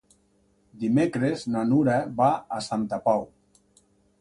Dimecres 0.83 1.45
na 1.55 1.63
Nura 1.73 1.99
va 2.23 2.31
a 2.59 2.63
Santa 2.71 3.03
Pau. 3.07 3.25